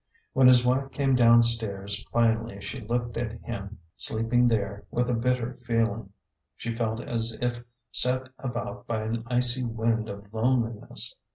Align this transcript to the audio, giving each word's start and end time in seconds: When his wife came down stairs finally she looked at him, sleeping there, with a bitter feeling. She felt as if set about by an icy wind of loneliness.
When 0.33 0.47
his 0.47 0.65
wife 0.65 0.89
came 0.89 1.13
down 1.13 1.43
stairs 1.43 2.03
finally 2.11 2.59
she 2.59 2.81
looked 2.81 3.17
at 3.17 3.39
him, 3.43 3.77
sleeping 3.97 4.47
there, 4.47 4.83
with 4.89 5.11
a 5.11 5.13
bitter 5.13 5.59
feeling. 5.63 6.11
She 6.55 6.75
felt 6.75 6.99
as 7.01 7.37
if 7.39 7.63
set 7.91 8.29
about 8.39 8.87
by 8.87 9.03
an 9.03 9.23
icy 9.27 9.63
wind 9.63 10.09
of 10.09 10.33
loneliness. 10.33 11.13